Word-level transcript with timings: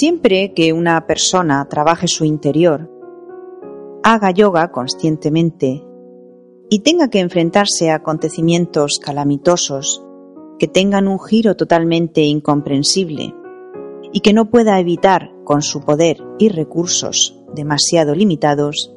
Siempre 0.00 0.54
que 0.54 0.72
una 0.72 1.08
persona 1.08 1.66
trabaje 1.68 2.06
su 2.06 2.24
interior, 2.24 2.88
haga 4.04 4.30
yoga 4.30 4.70
conscientemente 4.70 5.84
y 6.70 6.78
tenga 6.84 7.08
que 7.10 7.18
enfrentarse 7.18 7.90
a 7.90 7.96
acontecimientos 7.96 9.00
calamitosos 9.04 10.06
que 10.60 10.68
tengan 10.68 11.08
un 11.08 11.18
giro 11.18 11.56
totalmente 11.56 12.20
incomprensible 12.22 13.34
y 14.12 14.20
que 14.20 14.32
no 14.32 14.50
pueda 14.50 14.78
evitar 14.78 15.32
con 15.42 15.62
su 15.62 15.80
poder 15.80 16.22
y 16.38 16.48
recursos 16.48 17.36
demasiado 17.56 18.14
limitados, 18.14 18.94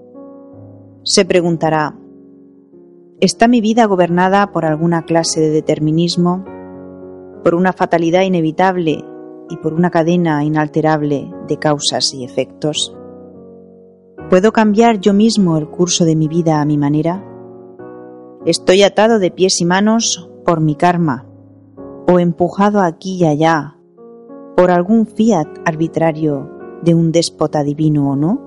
se 1.02 1.26
preguntará, 1.26 1.98
¿está 3.20 3.48
mi 3.48 3.60
vida 3.60 3.86
gobernada 3.86 4.52
por 4.52 4.66
alguna 4.66 5.06
clase 5.06 5.40
de 5.42 5.50
determinismo? 5.50 6.46
¿Por 7.44 7.56
una 7.56 7.74
fatalidad 7.74 8.22
inevitable 8.22 9.04
y 9.52 9.58
por 9.58 9.74
una 9.74 9.92
cadena 9.92 10.44
inalterable 10.46 11.30
de 11.48 11.58
causas 11.58 12.14
y 12.14 12.24
efectos? 12.24 12.96
¿Puedo 14.30 14.54
cambiar 14.54 15.00
yo 15.00 15.14
mismo 15.14 15.58
el 15.58 15.70
curso 15.70 16.06
de 16.06 16.16
mi 16.16 16.30
vida 16.30 16.62
a 16.62 16.66
mi 16.66 16.78
manera? 16.78 17.24
¿Estoy 18.46 18.82
atado 18.84 19.20
de 19.20 19.30
pies 19.30 19.60
y 19.60 19.66
manos 19.66 20.32
por 20.46 20.62
mi 20.62 20.76
karma 20.76 21.28
o 22.08 22.18
empujado 22.18 22.80
aquí 22.80 23.18
y 23.18 23.26
allá 23.26 23.76
por 24.56 24.72
algún 24.72 25.06
fiat 25.06 25.48
arbitrario 25.66 26.50
de 26.82 26.96
un 26.96 27.12
déspota 27.12 27.62
divino 27.64 28.10
o 28.10 28.16
no? 28.16 28.42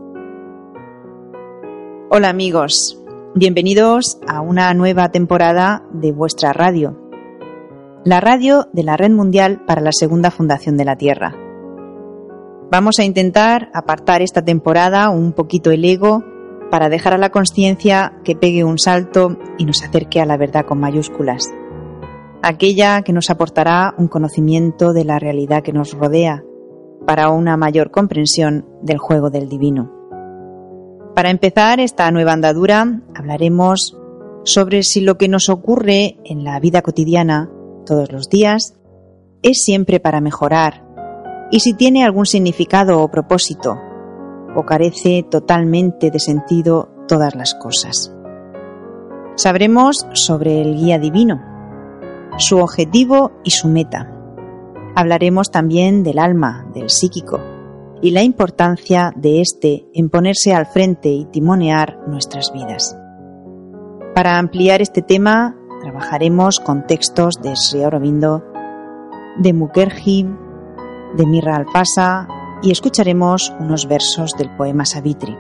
Hola 2.11 2.31
amigos, 2.31 2.99
bienvenidos 3.35 4.19
a 4.27 4.41
una 4.41 4.73
nueva 4.73 5.11
temporada 5.11 5.85
de 5.93 6.13
vuestra 6.13 6.55
radio 6.55 7.04
la 8.05 8.21
radio 8.21 8.69
de 8.75 8.83
la 8.83 8.99
Red 8.99 9.13
Mundial 9.13 9.63
para 9.67 9.81
la 9.81 9.91
Segunda 9.91 10.31
Fundación 10.31 10.77
de 10.77 10.85
la 10.85 10.97
Tierra. 10.97 11.35
Vamos 12.71 12.99
a 12.99 13.05
intentar 13.05 13.71
apartar 13.73 14.21
esta 14.21 14.45
temporada 14.45 15.09
un 15.09 15.33
poquito 15.33 15.71
el 15.71 15.85
ego 15.87 16.23
para 16.71 16.91
dejar 16.91 17.15
a 17.15 17.19
la 17.19 17.31
conciencia 17.31 18.21
que 18.23 18.37
pegue 18.37 18.63
un 18.63 18.79
salto 18.79 19.39
y 19.57 19.65
nos 19.65 19.83
acerque 19.83 20.21
a 20.21 20.27
la 20.27 20.37
verdad 20.37 20.67
con 20.67 20.81
mayúsculas. 20.81 21.51
Aquella 22.43 23.01
que 23.01 23.15
nos 23.15 23.31
aportará 23.31 23.95
un 23.97 24.09
conocimiento 24.09 24.93
de 24.93 25.05
la 25.05 25.19
realidad 25.19 25.63
que 25.63 25.73
nos 25.73 25.95
rodea 25.95 26.45
para 27.07 27.31
una 27.31 27.57
mayor 27.57 27.91
comprensión 27.91 28.67
del 28.83 28.99
juego 28.99 29.31
del 29.31 29.49
divino. 29.49 29.91
Para 31.15 31.31
empezar 31.31 31.81
esta 31.81 32.11
nueva 32.11 32.33
andadura 32.33 33.01
hablaremos 33.15 33.97
sobre 34.43 34.83
si 34.83 35.01
lo 35.01 35.17
que 35.17 35.29
nos 35.29 35.49
ocurre 35.49 36.19
en 36.25 36.45
la 36.45 36.61
vida 36.61 36.83
cotidiana 36.83 37.51
todos 37.85 38.11
los 38.13 38.29
días 38.29 38.75
es 39.43 39.63
siempre 39.63 40.01
para 40.01 40.21
mejorar 40.21 40.85
y 41.51 41.61
si 41.61 41.75
tiene 41.75 42.05
algún 42.05 42.27
significado 42.27 43.01
o 43.03 43.11
propósito 43.11 43.79
o 44.57 44.65
carece 44.65 45.25
totalmente 45.31 46.11
de 46.11 46.19
sentido 46.19 46.89
todas 47.07 47.35
las 47.35 47.55
cosas. 47.55 48.15
Sabremos 49.37 50.07
sobre 50.13 50.63
el 50.63 50.77
guía 50.77 50.99
divino, 50.99 51.43
su 52.39 52.59
objetivo 52.59 53.33
y 53.43 53.51
su 53.51 53.69
meta. 53.69 54.11
Hablaremos 54.95 55.51
también 55.51 56.05
del 56.05 56.19
alma, 56.19 56.69
del 56.73 56.89
psíquico, 56.89 57.41
y 58.01 58.11
la 58.11 58.23
importancia 58.23 59.13
de 59.17 59.41
éste 59.41 59.87
en 59.95 60.11
ponerse 60.11 60.55
al 60.55 60.67
frente 60.67 61.09
y 61.09 61.25
timonear 61.25 61.99
nuestras 62.07 62.53
vidas. 62.53 62.97
Para 64.15 64.39
ampliar 64.39 64.83
este 64.83 65.03
tema 65.03 65.57
Trabajaremos 65.85 66.61
con 66.61 66.87
textos 66.87 67.43
de 67.43 67.55
Sri 67.57 67.83
Aurobindo, 67.83 68.43
de 69.37 69.53
Mukherjee, 69.53 70.27
de 71.15 71.27
Mirra 71.27 71.57
Alfasa 71.57 72.27
y 72.63 72.71
escucharemos 72.71 73.53
unos 73.61 73.87
versos 73.87 74.33
del 74.39 74.49
poema 74.57 74.87
Savitri. 74.87 75.37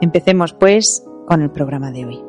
Empecemos 0.00 0.52
pues 0.52 1.04
con 1.28 1.42
el 1.42 1.50
programa 1.52 1.92
de 1.92 2.06
hoy. 2.06 2.20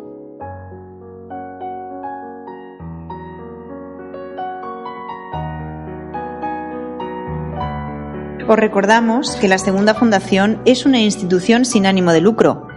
Os 8.48 8.58
recordamos 8.58 9.38
que 9.38 9.48
la 9.48 9.58
Segunda 9.58 9.96
Fundación 9.96 10.62
es 10.66 10.86
una 10.86 11.00
institución 11.00 11.66
sin 11.66 11.88
ánimo 11.88 12.12
de 12.12 12.22
lucro, 12.22 12.68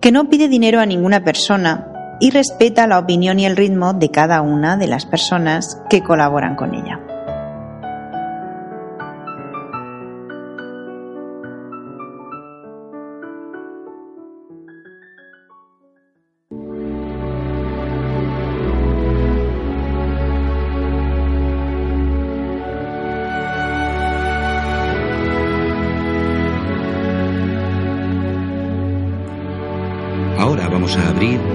que 0.00 0.12
no 0.12 0.28
pide 0.28 0.46
dinero 0.46 0.78
a 0.78 0.86
ninguna 0.86 1.24
persona 1.24 1.91
y 2.22 2.30
respeta 2.30 2.86
la 2.86 3.00
opinión 3.00 3.40
y 3.40 3.46
el 3.46 3.56
ritmo 3.56 3.94
de 3.94 4.12
cada 4.12 4.42
una 4.42 4.76
de 4.76 4.86
las 4.86 5.06
personas 5.06 5.82
que 5.90 6.04
colaboran 6.04 6.54
con 6.54 6.72
ella. 6.72 7.00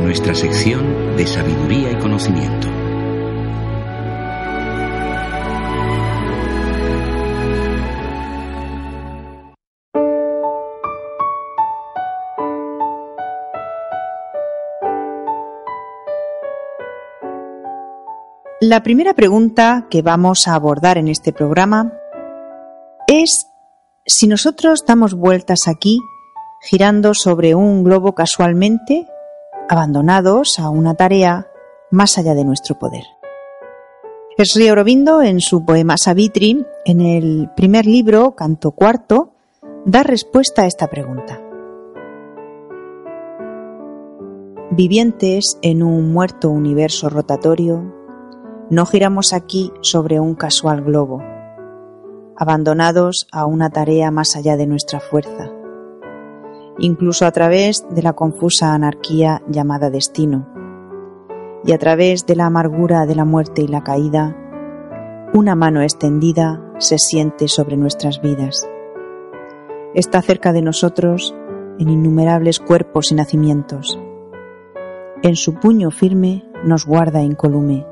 Nuestra 0.08 0.34
sección 0.34 1.18
de 1.18 1.28
sabiduría 1.28 1.92
y 1.92 1.96
conocimiento. 1.98 2.68
La 18.62 18.82
primera 18.84 19.14
pregunta 19.14 19.88
que 19.90 20.02
vamos 20.02 20.48
a 20.48 20.56
abordar 20.56 20.98
en 20.98 21.10
este 21.10 21.34
programa 21.34 21.92
es 23.08 23.48
si 24.06 24.28
nosotros 24.28 24.86
damos 24.88 25.14
vueltas 25.14 25.68
aquí, 25.68 26.00
girando 26.62 27.14
sobre 27.14 27.56
un 27.56 27.84
globo 27.84 28.14
casualmente, 28.14 29.08
abandonados 29.70 30.60
a 30.60 30.70
una 30.70 30.96
tarea 30.96 31.48
más 31.92 32.18
allá 32.18 32.34
de 32.34 32.46
nuestro 32.46 32.78
poder. 32.78 33.04
Sri 34.38 34.68
Aurobindo, 34.68 35.24
en 35.24 35.40
su 35.40 35.66
poema 35.66 35.98
Savitri, 35.98 36.64
en 36.86 37.02
el 37.02 37.50
primer 37.56 37.86
libro, 37.86 38.36
Canto 38.36 38.72
Cuarto, 38.72 39.34
da 39.86 40.04
respuesta 40.04 40.64
a 40.64 40.68
esta 40.68 40.88
pregunta. 40.88 41.42
Vivientes 44.70 45.58
en 45.64 45.82
un 45.82 46.12
muerto 46.12 46.50
universo 46.50 47.10
rotatorio, 47.10 47.96
no 48.70 48.86
giramos 48.86 49.34
aquí 49.34 49.72
sobre 49.82 50.20
un 50.20 50.36
casual 50.36 50.84
globo, 50.84 51.24
abandonados 52.36 53.28
a 53.32 53.46
una 53.46 53.72
tarea 53.72 54.12
más 54.12 54.36
allá 54.36 54.56
de 54.56 54.68
nuestra 54.68 55.00
fuerza, 55.00 55.50
incluso 56.80 57.26
a 57.26 57.32
través 57.32 57.86
de 57.90 58.02
la 58.02 58.14
confusa 58.14 58.74
anarquía 58.74 59.42
llamada 59.48 59.90
destino, 59.90 60.48
y 61.64 61.72
a 61.74 61.78
través 61.78 62.26
de 62.26 62.36
la 62.36 62.46
amargura 62.46 63.06
de 63.06 63.16
la 63.16 63.26
muerte 63.26 63.62
y 63.62 63.68
la 63.68 63.84
caída, 63.84 64.36
una 65.34 65.56
mano 65.56 65.82
extendida 65.82 66.64
se 66.78 66.98
siente 66.98 67.48
sobre 67.48 67.78
nuestras 67.78 68.22
vidas. 68.22 68.70
Está 69.94 70.22
cerca 70.22 70.54
de 70.54 70.62
nosotros 70.62 71.36
en 71.80 71.90
innumerables 71.90 72.60
cuerpos 72.60 73.12
y 73.12 73.16
nacimientos. 73.16 74.00
En 75.24 75.36
su 75.36 75.56
puño 75.56 75.92
firme 75.92 76.46
nos 76.64 76.86
guarda 76.86 77.22
incolume 77.22 77.86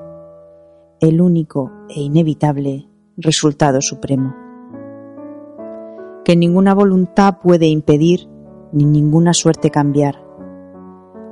el 1.01 1.21
único 1.21 1.71
e 1.89 2.01
inevitable 2.01 2.87
resultado 3.17 3.81
supremo, 3.81 4.35
que 6.23 6.35
ninguna 6.35 6.73
voluntad 6.73 7.39
puede 7.43 7.67
impedir 7.67 8.29
ni 8.75 8.83
ninguna 8.83 9.33
suerte 9.33 9.71
cambiar, 9.71 10.21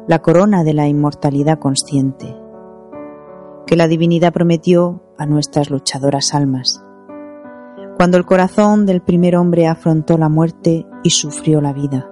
la 0.07 0.19
corona 0.19 0.63
de 0.63 0.73
la 0.73 0.87
inmortalidad 0.87 1.59
consciente, 1.59 2.37
que 3.67 3.75
la 3.75 3.89
divinidad 3.89 4.31
prometió 4.31 5.03
a 5.17 5.25
nuestras 5.25 5.69
luchadoras 5.69 6.33
almas. 6.33 6.81
Cuando 7.97 8.17
el 8.17 8.25
corazón 8.25 8.85
del 8.85 9.01
primer 9.01 9.35
hombre 9.35 9.67
afrontó 9.67 10.17
la 10.17 10.29
muerte 10.29 10.85
y 11.03 11.09
sufrió 11.09 11.59
la 11.59 11.73
vida, 11.73 12.09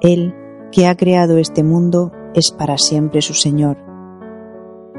Él, 0.00 0.32
que 0.70 0.86
ha 0.86 0.96
creado 0.96 1.36
este 1.38 1.64
mundo, 1.64 2.12
es 2.32 2.52
para 2.52 2.78
siempre 2.78 3.22
su 3.22 3.34
Señor. 3.34 3.78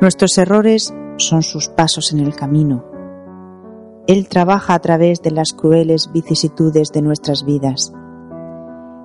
Nuestros 0.01 0.37
errores 0.37 0.93
son 1.15 1.41
sus 1.41 1.69
pasos 1.69 2.11
en 2.11 2.19
el 2.19 2.35
camino. 2.35 2.83
Él 4.07 4.27
trabaja 4.27 4.73
a 4.73 4.79
través 4.79 5.21
de 5.21 5.31
las 5.31 5.53
crueles 5.53 6.11
vicisitudes 6.11 6.91
de 6.91 7.01
nuestras 7.01 7.45
vidas. 7.45 7.93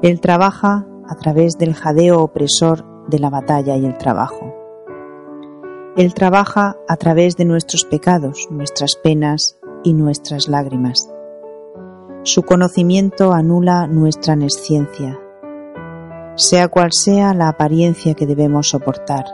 Él 0.03 0.21
trabaja 0.21 0.87
a 1.09 1.15
través 1.17 1.59
del 1.59 1.75
jadeo 1.75 2.21
opresor 2.23 2.85
de 3.09 3.19
la 3.19 3.31
batalla 3.31 3.77
y 3.77 3.87
el 3.87 3.97
trabajo. 3.97 4.55
Él 5.97 6.13
trabaja 6.15 6.77
a 6.89 6.97
través 6.97 7.37
de 7.37 7.45
nuestros 7.45 7.85
pecados, 7.85 8.49
nuestras 8.51 8.97
penas 8.97 9.59
y 9.83 9.95
nuestras 9.95 10.49
lágrimas. 10.49 11.09
Su 12.23 12.43
conocimiento 12.43 13.33
anula 13.33 13.87
nuestra 13.87 14.37
nesciencia, 14.37 15.19
sea 16.35 16.69
cual 16.69 16.91
sea 16.93 17.33
la 17.35 17.49
apariencia 17.49 18.15
que 18.15 18.27
debemos 18.27 18.69
soportar 18.69 19.25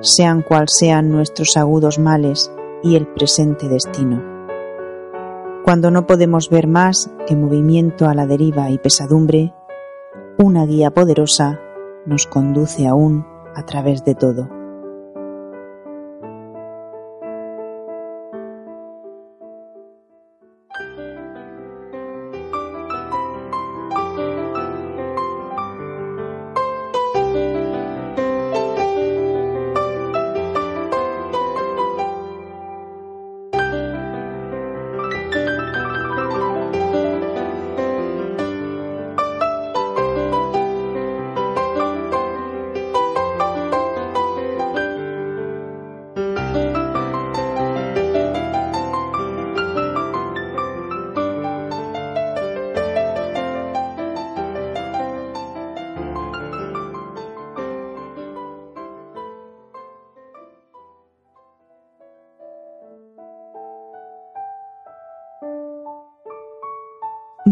sean 0.00 0.42
cual 0.42 0.66
sean 0.68 1.10
nuestros 1.10 1.56
agudos 1.56 1.98
males 1.98 2.50
y 2.82 2.96
el 2.96 3.06
presente 3.06 3.68
destino. 3.68 4.22
Cuando 5.62 5.90
no 5.90 6.06
podemos 6.06 6.48
ver 6.48 6.66
más 6.66 7.10
que 7.26 7.36
movimiento 7.36 8.08
a 8.08 8.14
la 8.14 8.26
deriva 8.26 8.70
y 8.70 8.78
pesadumbre, 8.78 9.52
una 10.42 10.64
guía 10.64 10.90
poderosa 10.90 11.60
nos 12.06 12.26
conduce 12.26 12.86
aún 12.86 13.26
a 13.54 13.66
través 13.66 14.04
de 14.04 14.14
todo. 14.14 14.59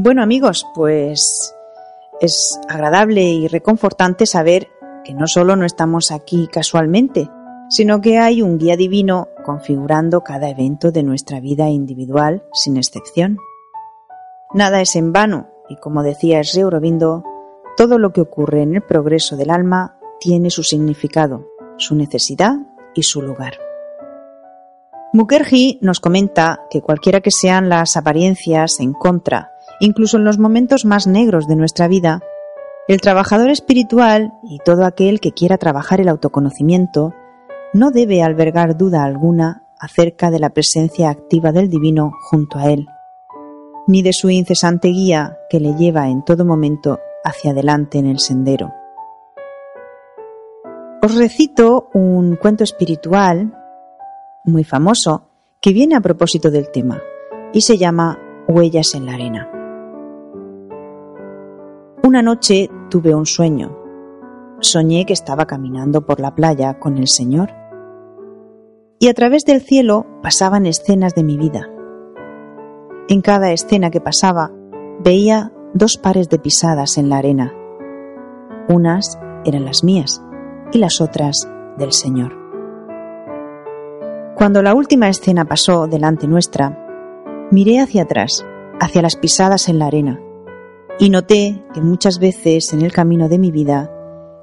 Bueno 0.00 0.22
amigos, 0.22 0.64
pues 0.76 1.56
es 2.20 2.60
agradable 2.68 3.20
y 3.20 3.48
reconfortante 3.48 4.26
saber 4.26 4.68
que 5.02 5.12
no 5.12 5.26
solo 5.26 5.56
no 5.56 5.66
estamos 5.66 6.12
aquí 6.12 6.46
casualmente, 6.46 7.28
sino 7.68 8.00
que 8.00 8.16
hay 8.16 8.40
un 8.40 8.58
guía 8.58 8.76
divino 8.76 9.26
configurando 9.44 10.20
cada 10.20 10.50
evento 10.50 10.92
de 10.92 11.02
nuestra 11.02 11.40
vida 11.40 11.68
individual 11.68 12.44
sin 12.52 12.76
excepción. 12.76 13.38
Nada 14.54 14.80
es 14.80 14.94
en 14.94 15.12
vano 15.12 15.48
y 15.68 15.74
como 15.78 16.04
decía 16.04 16.44
Sri 16.44 16.60
Aurobindo, 16.60 17.24
todo 17.76 17.98
lo 17.98 18.12
que 18.12 18.20
ocurre 18.20 18.62
en 18.62 18.76
el 18.76 18.82
progreso 18.82 19.36
del 19.36 19.50
alma 19.50 19.98
tiene 20.20 20.50
su 20.50 20.62
significado, 20.62 21.48
su 21.76 21.96
necesidad 21.96 22.54
y 22.94 23.02
su 23.02 23.20
lugar. 23.20 23.54
Mukherjee 25.12 25.80
nos 25.80 25.98
comenta 25.98 26.60
que 26.70 26.82
cualquiera 26.82 27.20
que 27.20 27.32
sean 27.32 27.68
las 27.68 27.96
apariencias 27.96 28.78
en 28.78 28.92
contra 28.92 29.57
incluso 29.80 30.16
en 30.16 30.24
los 30.24 30.38
momentos 30.38 30.84
más 30.84 31.06
negros 31.06 31.46
de 31.46 31.56
nuestra 31.56 31.88
vida, 31.88 32.20
el 32.88 33.00
trabajador 33.00 33.50
espiritual 33.50 34.32
y 34.42 34.58
todo 34.64 34.84
aquel 34.84 35.20
que 35.20 35.32
quiera 35.32 35.58
trabajar 35.58 36.00
el 36.00 36.08
autoconocimiento 36.08 37.14
no 37.74 37.90
debe 37.90 38.22
albergar 38.22 38.76
duda 38.76 39.04
alguna 39.04 39.64
acerca 39.78 40.30
de 40.30 40.38
la 40.38 40.50
presencia 40.50 41.10
activa 41.10 41.52
del 41.52 41.68
Divino 41.68 42.12
junto 42.30 42.58
a 42.58 42.70
él, 42.70 42.86
ni 43.86 44.02
de 44.02 44.12
su 44.12 44.30
incesante 44.30 44.88
guía 44.88 45.36
que 45.50 45.60
le 45.60 45.74
lleva 45.74 46.08
en 46.08 46.24
todo 46.24 46.44
momento 46.44 46.98
hacia 47.24 47.50
adelante 47.50 47.98
en 47.98 48.06
el 48.06 48.18
sendero. 48.18 48.72
Os 51.02 51.14
recito 51.14 51.90
un 51.94 52.36
cuento 52.36 52.64
espiritual 52.64 53.52
muy 54.44 54.64
famoso 54.64 55.28
que 55.60 55.72
viene 55.72 55.94
a 55.94 56.00
propósito 56.00 56.50
del 56.50 56.70
tema 56.70 57.00
y 57.52 57.60
se 57.60 57.76
llama 57.76 58.18
Huellas 58.48 58.94
en 58.94 59.06
la 59.06 59.14
arena. 59.14 59.57
Una 62.08 62.22
noche 62.22 62.70
tuve 62.88 63.14
un 63.14 63.26
sueño. 63.26 63.76
Soñé 64.60 65.04
que 65.04 65.12
estaba 65.12 65.44
caminando 65.44 66.06
por 66.06 66.20
la 66.20 66.34
playa 66.34 66.78
con 66.78 66.96
el 66.96 67.06
Señor. 67.06 67.50
Y 68.98 69.08
a 69.08 69.12
través 69.12 69.44
del 69.44 69.60
cielo 69.60 70.06
pasaban 70.22 70.64
escenas 70.64 71.14
de 71.14 71.22
mi 71.22 71.36
vida. 71.36 71.68
En 73.10 73.20
cada 73.20 73.52
escena 73.52 73.90
que 73.90 74.00
pasaba 74.00 74.50
veía 75.04 75.52
dos 75.74 75.98
pares 75.98 76.30
de 76.30 76.38
pisadas 76.38 76.96
en 76.96 77.10
la 77.10 77.18
arena. 77.18 77.52
Unas 78.70 79.20
eran 79.44 79.66
las 79.66 79.84
mías 79.84 80.24
y 80.72 80.78
las 80.78 81.02
otras 81.02 81.46
del 81.76 81.92
Señor. 81.92 82.32
Cuando 84.34 84.62
la 84.62 84.74
última 84.74 85.10
escena 85.10 85.44
pasó 85.44 85.86
delante 85.86 86.26
nuestra, 86.26 86.74
miré 87.50 87.80
hacia 87.80 88.04
atrás, 88.04 88.46
hacia 88.80 89.02
las 89.02 89.16
pisadas 89.16 89.68
en 89.68 89.78
la 89.78 89.88
arena, 89.88 90.22
y 90.98 91.10
noté 91.10 91.64
que 91.72 91.80
muchas 91.80 92.18
veces 92.18 92.72
en 92.72 92.82
el 92.82 92.92
camino 92.92 93.28
de 93.28 93.38
mi 93.38 93.50
vida 93.50 93.90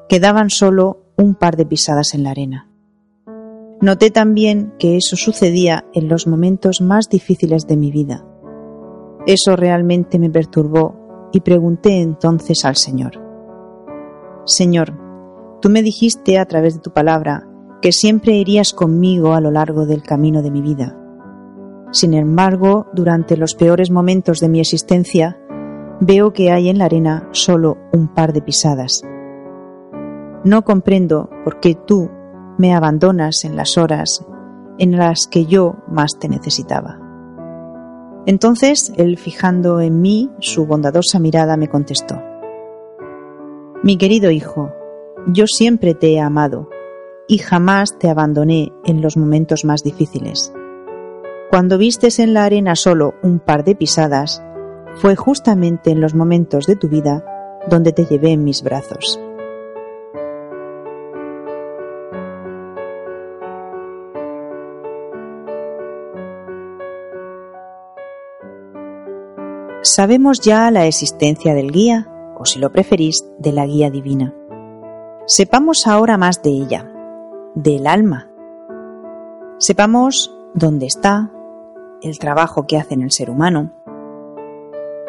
quedaban 0.08 0.50
solo 0.50 1.04
un 1.18 1.36
par 1.36 1.58
de 1.58 1.66
pisadas 1.66 2.14
en 2.14 2.24
la 2.24 2.32
arena. 2.32 2.70
Noté 3.82 4.10
también 4.10 4.74
que 4.80 4.96
eso 4.96 5.16
sucedía 5.16 5.86
en 5.94 6.08
los 6.08 6.28
momentos 6.28 6.82
más 6.82 7.10
difíciles 7.10 7.68
de 7.68 7.76
mi 7.76 7.92
vida. 7.92 8.26
Eso 9.28 9.56
realmente 9.56 10.18
me 10.18 10.30
perturbó 10.30 11.30
y 11.34 11.42
pregunté 11.42 12.02
entonces 12.02 12.64
al 12.64 12.78
Señor. 12.78 13.22
Señor, 14.46 14.94
tú 15.62 15.70
me 15.70 15.84
dijiste 15.84 16.38
a 16.38 16.46
través 16.46 16.76
de 16.76 16.80
tu 16.80 16.92
palabra 16.92 17.48
que 17.82 17.92
siempre 17.92 18.34
irías 18.34 18.72
conmigo 18.72 19.34
a 19.34 19.42
lo 19.42 19.52
largo 19.52 19.86
del 19.86 20.04
camino 20.04 20.42
de 20.42 20.52
mi 20.52 20.62
vida. 20.62 20.98
Sin 21.92 22.14
embargo, 22.14 22.88
durante 22.94 23.36
los 23.36 23.56
peores 23.56 23.92
momentos 23.92 24.40
de 24.40 24.50
mi 24.50 24.60
existencia, 24.60 25.38
veo 26.00 26.34
que 26.34 26.52
hay 26.52 26.70
en 26.70 26.78
la 26.78 26.86
arena 26.86 27.28
solo 27.32 27.78
un 27.94 28.08
par 28.08 28.34
de 28.34 28.42
pisadas. 28.42 29.04
No 30.44 30.64
comprendo 30.64 31.30
por 31.44 31.60
qué 31.60 31.76
tú 31.76 32.10
me 32.58 32.74
abandonas 32.74 33.44
en 33.46 33.56
las 33.56 33.78
horas 33.78 34.26
en 34.78 34.98
las 34.98 35.28
que 35.28 35.46
yo 35.46 35.76
más 35.88 36.20
te 36.20 36.28
necesitaba. 36.28 37.00
Entonces 38.26 38.92
él, 38.98 39.18
fijando 39.18 39.80
en 39.82 40.02
mí 40.02 40.30
su 40.40 40.66
bondadosa 40.66 41.20
mirada, 41.20 41.58
me 41.58 41.70
contestó, 41.70 42.22
Mi 43.84 43.98
querido 43.98 44.32
hijo, 44.32 44.72
yo 45.28 45.46
siempre 45.48 45.94
te 45.94 46.14
he 46.14 46.20
amado 46.20 46.70
y 47.28 47.38
jamás 47.38 47.98
te 47.98 48.10
abandoné 48.10 48.72
en 48.84 49.02
los 49.02 49.18
momentos 49.18 49.66
más 49.66 49.82
difíciles. 49.84 50.54
Cuando 51.50 51.78
vistes 51.78 52.20
en 52.20 52.34
la 52.34 52.46
arena 52.46 52.76
solo 52.76 53.14
un 53.24 53.40
par 53.40 53.64
de 53.64 53.76
pisadas, 53.76 54.44
fue 54.96 55.16
justamente 55.16 55.92
en 55.92 56.02
los 56.02 56.16
momentos 56.16 56.66
de 56.66 56.76
tu 56.76 56.88
vida 56.88 57.24
donde 57.70 57.92
te 57.92 58.06
llevé 58.06 58.32
en 58.32 58.44
mis 58.44 58.64
brazos. 58.64 59.20
Sabemos 69.82 70.42
ya 70.42 70.72
la 70.72 70.88
existencia 70.88 71.54
del 71.54 71.72
guía, 71.72 72.08
o 72.38 72.46
si 72.46 72.60
lo 72.60 72.72
preferís, 72.72 73.24
de 73.38 73.52
la 73.52 73.66
guía 73.66 73.92
divina. 73.92 74.34
Sepamos 75.28 75.86
ahora 75.86 76.18
más 76.18 76.42
de 76.42 76.50
ella, 76.50 76.92
del 77.54 77.86
alma. 77.86 78.30
Sepamos 79.60 80.36
dónde 80.54 80.88
está, 80.88 81.32
el 82.02 82.18
trabajo 82.20 82.66
que 82.66 82.78
hace 82.78 82.96
en 82.96 83.04
el 83.04 83.12
ser 83.12 83.30
humano. 83.30 83.74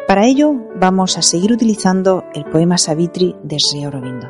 Para 0.07 0.25
ello 0.25 0.53
vamos 0.79 1.17
a 1.17 1.21
seguir 1.21 1.51
utilizando 1.51 2.23
el 2.33 2.45
poema 2.45 2.77
Savitri 2.77 3.35
de 3.43 3.57
Sri 3.59 3.83
Aurobindo. 3.83 4.27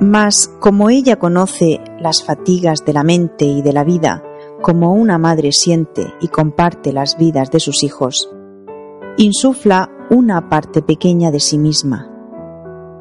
Mas 0.00 0.48
como 0.58 0.88
ella 0.88 1.18
conoce 1.18 1.82
las 2.00 2.24
fatigas 2.24 2.86
de 2.86 2.94
la 2.94 3.04
mente 3.04 3.44
y 3.44 3.60
de 3.60 3.74
la 3.74 3.84
vida, 3.84 4.24
como 4.62 4.94
una 4.94 5.18
madre 5.18 5.52
siente 5.52 6.14
y 6.22 6.28
comparte 6.28 6.94
las 6.94 7.18
vidas 7.18 7.50
de 7.50 7.60
sus 7.60 7.84
hijos, 7.84 8.34
insufla 9.18 9.90
una 10.08 10.48
parte 10.48 10.80
pequeña 10.80 11.30
de 11.30 11.38
sí 11.38 11.58
misma, 11.58 12.10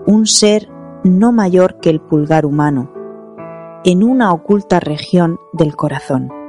un 0.06 0.26
ser 0.26 0.68
no 1.06 1.32
mayor 1.32 1.80
que 1.80 1.90
el 1.90 2.02
pulgar 2.02 2.46
humano, 2.46 2.92
en 3.86 4.04
una 4.04 4.34
oculta 4.34 4.82
región 4.82 5.40
del 5.54 5.78
corazón, 5.78 6.41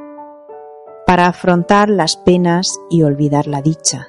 para 1.12 1.26
afrontar 1.26 1.90
las 1.90 2.16
penas 2.16 2.80
y 2.88 3.02
olvidar 3.02 3.46
la 3.46 3.60
dicha, 3.60 4.08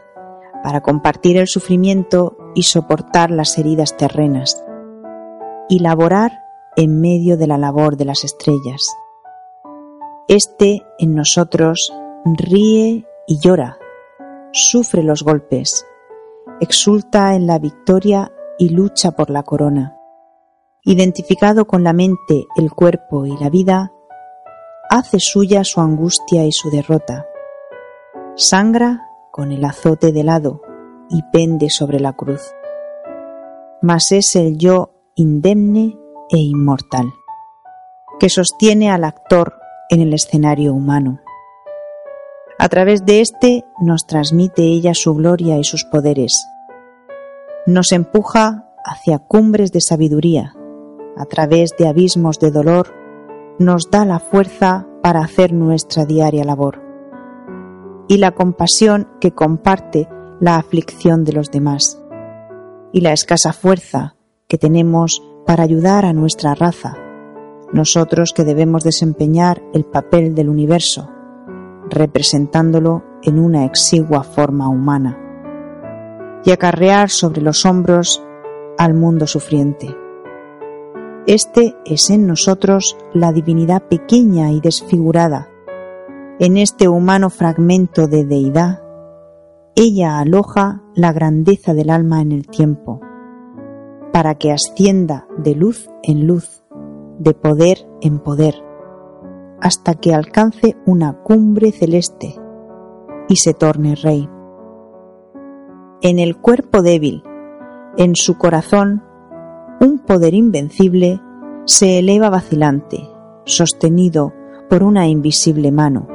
para 0.64 0.80
compartir 0.80 1.36
el 1.36 1.50
sufrimiento 1.50 2.38
y 2.56 2.64
soportar 2.64 3.30
las 3.30 3.58
heridas 3.58 3.98
terrenas, 3.98 4.64
y 5.68 5.80
laborar 5.80 6.32
en 6.78 7.02
medio 7.02 7.36
de 7.36 7.48
la 7.48 7.58
labor 7.58 7.98
de 7.98 8.06
las 8.06 8.24
estrellas 8.24 8.88
este 10.30 10.82
en 11.00 11.16
nosotros 11.16 11.92
ríe 12.24 13.06
y 13.28 13.40
llora, 13.40 13.78
sufre 14.54 15.04
los 15.04 15.22
golpes, 15.22 15.86
exulta 16.62 17.36
en 17.36 17.46
la 17.46 17.60
victoria 17.60 18.32
y 18.58 18.70
lucha 18.70 19.12
por 19.12 19.30
la 19.30 19.44
corona. 19.44 19.98
Identificado 20.86 21.68
con 21.68 21.84
la 21.84 21.92
mente, 21.92 22.46
el 22.56 22.72
cuerpo 22.72 23.26
y 23.26 23.38
la 23.38 23.50
vida, 23.50 23.92
hace 24.94 25.20
suya 25.20 25.64
su 25.64 25.82
angustia 25.82 26.46
y 26.46 26.52
su 26.52 26.70
derrota. 26.70 27.26
Sangra 28.36 29.10
con 29.32 29.52
el 29.52 29.66
azote 29.66 30.12
del 30.12 30.30
hado 30.30 30.62
y 31.10 31.24
pende 31.32 31.72
sobre 31.72 32.00
la 32.00 32.14
cruz. 32.14 32.54
Mas 33.82 34.12
es 34.12 34.36
el 34.36 34.60
yo 34.60 34.92
indemne 35.16 35.98
e 36.30 36.38
inmortal, 36.38 37.12
que 38.20 38.30
sostiene 38.30 38.92
al 38.92 39.04
actor 39.04 39.56
en 39.90 40.02
el 40.02 40.14
escenario 40.14 40.76
humano. 40.76 41.22
A 42.60 42.70
través 42.70 43.04
de 43.04 43.22
éste 43.22 43.66
nos 43.82 44.06
transmite 44.06 44.62
ella 44.62 44.94
su 44.94 45.16
gloria 45.16 45.58
y 45.58 45.64
sus 45.64 45.86
poderes. 45.86 46.46
Nos 47.66 47.92
empuja 47.94 48.70
hacia 48.86 49.18
cumbres 49.18 49.72
de 49.72 49.82
sabiduría. 49.82 50.54
A 51.18 51.26
través 51.26 51.72
de 51.80 51.88
abismos 51.88 52.38
de 52.38 52.52
dolor 52.52 53.03
nos 53.60 53.90
da 53.90 54.06
la 54.06 54.20
fuerza 54.20 54.88
para 55.02 55.22
hacer 55.22 55.54
nuestra 55.54 56.06
diaria 56.06 56.44
labor. 56.44 56.82
Y 58.08 58.18
la 58.18 58.32
compasión 58.32 59.08
que 59.20 59.32
comparte 59.32 60.08
la 60.40 60.58
aflicción 60.58 61.24
de 61.24 61.34
los 61.34 61.52
demás. 61.52 62.02
Y 62.92 63.02
la 63.02 63.14
escasa 63.14 63.54
fuerza 63.54 64.16
que 64.48 64.58
tenemos 64.58 65.24
para 65.46 65.64
ayudar 65.64 66.06
a 66.06 66.14
nuestra 66.14 66.54
raza 66.54 66.98
nosotros 67.74 68.34
que 68.34 68.44
debemos 68.44 68.84
desempeñar 68.84 69.64
el 69.74 69.84
papel 69.84 70.36
del 70.36 70.48
universo, 70.48 71.10
representándolo 71.90 73.04
en 73.24 73.40
una 73.40 73.66
exigua 73.66 74.24
forma 74.24 74.70
humana, 74.70 75.20
y 76.46 76.52
acarrear 76.52 77.10
sobre 77.10 77.42
los 77.42 77.66
hombros 77.66 78.24
al 78.78 78.94
mundo 78.94 79.26
sufriente. 79.26 80.03
Este 81.26 81.74
es 81.86 82.10
en 82.10 82.28
nosotros 82.28 82.98
la 83.14 83.32
divinidad 83.32 83.84
pequeña 83.84 84.52
y 84.52 84.60
desfigurada. 84.60 85.48
En 86.38 86.58
este 86.58 86.90
humano 86.90 87.30
fragmento 87.30 88.08
de 88.08 88.26
deidad, 88.26 88.82
ella 89.74 90.20
aloja 90.20 90.84
la 90.96 91.14
grandeza 91.14 91.74
del 91.74 91.92
alma 91.92 92.22
en 92.22 92.34
el 92.34 92.48
tiempo, 92.48 93.00
para 94.12 94.36
que 94.36 94.52
ascienda 94.52 95.26
de 95.38 95.56
luz 95.56 95.90
en 96.04 96.28
luz 96.28 96.62
de 97.20 97.34
poder 97.34 97.88
en 98.02 98.20
poder, 98.20 98.56
hasta 99.62 99.94
que 99.96 100.14
alcance 100.14 100.76
una 100.86 101.24
cumbre 101.24 101.72
celeste 101.72 102.36
y 103.30 103.38
se 103.38 103.54
torne 103.54 103.96
rey. 103.96 104.30
En 106.02 106.20
el 106.20 106.36
cuerpo 106.36 106.82
débil, 106.82 107.24
en 107.96 108.18
su 108.18 108.38
corazón, 108.38 109.04
un 109.80 110.00
poder 110.00 110.34
invencible 110.34 111.22
se 111.66 112.00
eleva 112.00 112.30
vacilante, 112.30 113.10
sostenido 113.46 114.34
por 114.70 114.84
una 114.84 115.08
invisible 115.08 115.72
mano, 115.72 116.08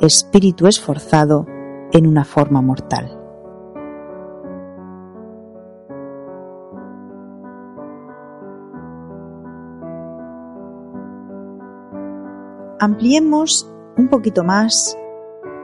espíritu 0.00 0.66
esforzado 0.66 1.46
en 1.92 2.06
una 2.06 2.24
forma 2.24 2.60
mortal. 2.60 3.16
ampliemos 12.78 13.68
un 13.96 14.08
poquito 14.08 14.44
más 14.44 14.96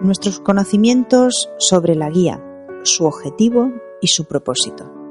nuestros 0.01 0.41
conocimientos 0.41 1.51
sobre 1.59 1.95
la 1.95 2.11
guía, 2.11 2.43
su 2.83 3.05
objetivo 3.05 3.71
y 4.01 4.09
su 4.09 4.25
propósito. 4.25 5.02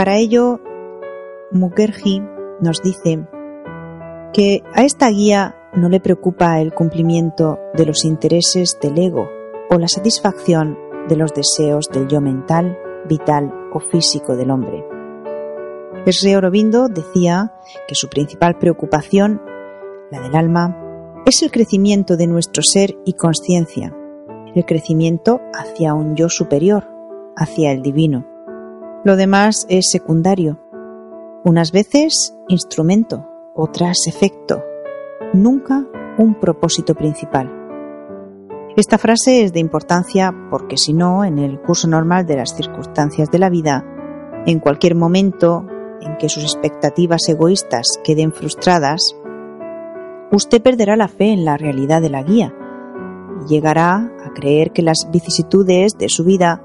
Para 0.00 0.16
ello, 0.16 0.60
Mukherjee 1.50 2.22
nos 2.62 2.80
dice 2.82 3.28
que 4.32 4.62
a 4.74 4.82
esta 4.82 5.10
guía 5.10 5.54
no 5.74 5.90
le 5.90 6.00
preocupa 6.00 6.58
el 6.58 6.72
cumplimiento 6.72 7.58
de 7.74 7.84
los 7.84 8.06
intereses 8.06 8.78
del 8.80 8.96
ego 8.96 9.28
o 9.68 9.78
la 9.78 9.88
satisfacción 9.88 10.78
de 11.06 11.16
los 11.16 11.34
deseos 11.34 11.90
del 11.92 12.08
yo 12.08 12.22
mental, 12.22 12.78
vital 13.10 13.52
o 13.74 13.78
físico 13.78 14.36
del 14.36 14.50
hombre. 14.50 14.86
Sri 16.06 16.32
Aurobindo 16.32 16.88
decía 16.88 17.52
que 17.86 17.94
su 17.94 18.08
principal 18.08 18.56
preocupación 18.56 19.42
la 20.10 20.22
del 20.22 20.34
alma, 20.34 21.22
es 21.26 21.42
el 21.42 21.50
crecimiento 21.50 22.16
de 22.16 22.26
nuestro 22.26 22.62
ser 22.62 22.96
y 23.04 23.12
conciencia, 23.12 23.94
el 24.54 24.64
crecimiento 24.64 25.42
hacia 25.52 25.92
un 25.92 26.16
yo 26.16 26.30
superior, 26.30 26.88
hacia 27.36 27.70
el 27.70 27.82
divino. 27.82 28.29
Lo 29.02 29.16
demás 29.16 29.66
es 29.70 29.90
secundario, 29.90 30.60
unas 31.42 31.72
veces 31.72 32.36
instrumento, 32.48 33.26
otras 33.54 34.06
efecto, 34.06 34.62
nunca 35.32 35.86
un 36.18 36.34
propósito 36.34 36.94
principal. 36.94 37.50
Esta 38.76 38.98
frase 38.98 39.42
es 39.42 39.54
de 39.54 39.60
importancia 39.60 40.34
porque 40.50 40.76
si 40.76 40.92
no, 40.92 41.24
en 41.24 41.38
el 41.38 41.62
curso 41.62 41.88
normal 41.88 42.26
de 42.26 42.36
las 42.36 42.54
circunstancias 42.54 43.30
de 43.30 43.38
la 43.38 43.48
vida, 43.48 43.86
En 44.46 44.58
cualquier 44.58 44.94
momento 44.94 45.66
en 46.00 46.16
que 46.16 46.30
sus 46.30 46.42
expectativas 46.44 47.28
egoístas 47.28 47.86
queden 48.02 48.32
frustradas, 48.32 49.14
usted 50.32 50.62
perderá 50.62 50.96
la 50.96 51.08
fe 51.08 51.32
en 51.32 51.44
la 51.44 51.58
realidad 51.58 52.00
de 52.00 52.08
la 52.08 52.22
guía 52.22 52.54
y 53.42 53.48
llegará 53.48 53.96
a 54.24 54.32
creer 54.34 54.72
que 54.72 54.80
las 54.80 55.08
vicisitudes 55.10 55.92
de 55.98 56.08
su 56.08 56.24
vida 56.24 56.62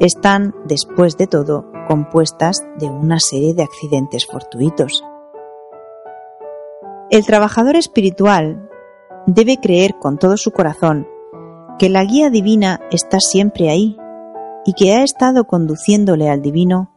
están, 0.00 0.54
después 0.66 1.16
de 1.16 1.26
todo, 1.26 1.66
compuestas 1.88 2.64
de 2.78 2.86
una 2.86 3.20
serie 3.20 3.54
de 3.54 3.62
accidentes 3.62 4.26
fortuitos. 4.26 5.04
El 7.10 7.24
trabajador 7.26 7.76
espiritual 7.76 8.68
debe 9.26 9.58
creer 9.58 9.94
con 9.98 10.18
todo 10.18 10.36
su 10.36 10.50
corazón 10.50 11.06
que 11.78 11.88
la 11.88 12.04
guía 12.04 12.30
divina 12.30 12.80
está 12.90 13.18
siempre 13.20 13.68
ahí 13.68 13.96
y 14.64 14.74
que 14.74 14.94
ha 14.94 15.02
estado 15.02 15.44
conduciéndole 15.44 16.30
al 16.30 16.40
divino 16.40 16.90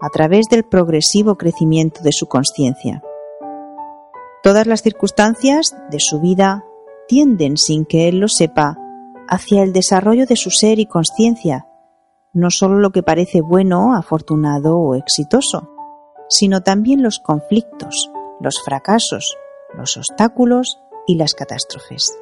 a 0.00 0.08
través 0.08 0.46
del 0.48 0.64
progresivo 0.64 1.36
crecimiento 1.36 2.02
de 2.02 2.12
su 2.12 2.26
conciencia. 2.26 3.02
Todas 4.42 4.66
las 4.66 4.82
circunstancias 4.82 5.76
de 5.90 6.00
su 6.00 6.20
vida 6.20 6.64
tienden, 7.06 7.56
sin 7.56 7.84
que 7.84 8.08
él 8.08 8.18
lo 8.18 8.28
sepa, 8.28 8.76
hacia 9.28 9.62
el 9.62 9.72
desarrollo 9.72 10.26
de 10.26 10.34
su 10.34 10.50
ser 10.50 10.80
y 10.80 10.86
conciencia, 10.86 11.68
no 12.32 12.50
solo 12.50 12.78
lo 12.78 12.90
que 12.90 13.02
parece 13.02 13.40
bueno, 13.40 13.94
afortunado 13.94 14.78
o 14.78 14.94
exitoso, 14.94 15.70
sino 16.28 16.62
también 16.62 17.02
los 17.02 17.18
conflictos, 17.18 18.10
los 18.40 18.60
fracasos, 18.62 19.36
los 19.76 19.96
obstáculos 19.96 20.80
y 21.06 21.16
las 21.16 21.34
catástrofes. 21.34 22.21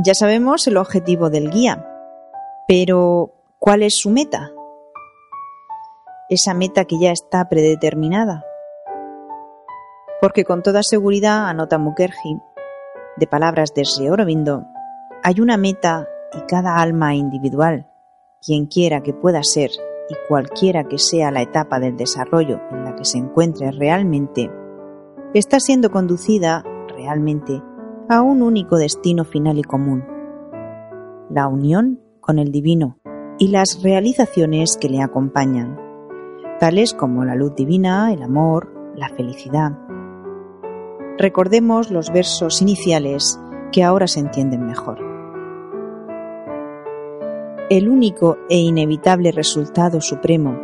ya 0.00 0.14
sabemos 0.14 0.66
el 0.68 0.76
objetivo 0.76 1.28
del 1.28 1.50
guía, 1.50 1.84
pero 2.68 3.32
¿cuál 3.58 3.82
es 3.82 3.98
su 3.98 4.10
meta? 4.10 4.52
Esa 6.28 6.54
meta 6.54 6.84
que 6.84 7.00
ya 7.00 7.10
está 7.10 7.48
predeterminada. 7.48 8.44
Porque 10.20 10.44
con 10.44 10.62
toda 10.62 10.82
seguridad, 10.82 11.48
anota 11.48 11.78
Mukherjee, 11.78 12.40
de 13.16 13.26
palabras 13.26 13.74
de 13.74 13.84
Sri 13.84 14.06
Aurobindo, 14.06 14.66
hay 15.24 15.40
una 15.40 15.56
meta 15.56 16.06
y 16.32 16.42
cada 16.42 16.76
alma 16.76 17.16
individual, 17.16 17.90
quien 18.40 18.66
quiera 18.66 19.00
que 19.00 19.14
pueda 19.14 19.42
ser 19.42 19.70
y 20.08 20.14
cualquiera 20.28 20.84
que 20.84 20.98
sea 20.98 21.32
la 21.32 21.42
etapa 21.42 21.80
del 21.80 21.96
desarrollo 21.96 22.60
en 22.70 22.84
la 22.84 22.94
que 22.94 23.04
se 23.04 23.18
encuentre 23.18 23.72
realmente, 23.72 24.48
está 25.34 25.58
siendo 25.58 25.90
conducida 25.90 26.62
realmente 26.88 27.60
a 28.08 28.22
un 28.22 28.42
único 28.42 28.78
destino 28.78 29.24
final 29.24 29.58
y 29.58 29.62
común, 29.62 30.02
la 31.28 31.46
unión 31.46 32.00
con 32.20 32.38
el 32.38 32.50
divino 32.50 32.98
y 33.38 33.48
las 33.48 33.82
realizaciones 33.82 34.78
que 34.78 34.88
le 34.88 35.02
acompañan, 35.02 35.78
tales 36.58 36.94
como 36.94 37.26
la 37.26 37.34
luz 37.34 37.54
divina, 37.54 38.10
el 38.12 38.22
amor, 38.22 38.72
la 38.96 39.10
felicidad. 39.10 39.72
Recordemos 41.18 41.90
los 41.90 42.10
versos 42.10 42.62
iniciales 42.62 43.38
que 43.72 43.84
ahora 43.84 44.06
se 44.06 44.20
entienden 44.20 44.64
mejor. 44.64 44.98
El 47.68 47.90
único 47.90 48.38
e 48.48 48.56
inevitable 48.56 49.32
resultado 49.32 50.00
supremo 50.00 50.58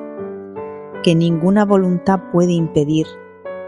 que 1.03 1.15
ninguna 1.15 1.67
voluntad 1.67 2.21
puede 2.33 2.53
impedir 2.53 3.07